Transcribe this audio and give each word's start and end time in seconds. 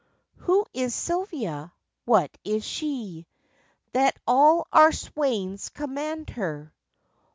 Who 0.37 0.65
is 0.73 0.95
Silvia? 0.95 1.71
What 2.05 2.35
is 2.43 2.65
she, 2.65 3.27
That 3.91 4.17
all 4.25 4.65
our 4.71 4.91
swains 4.91 5.69
commend 5.69 6.31
her? 6.31 6.73